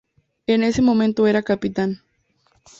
[0.47, 2.01] En ese momento era capitán.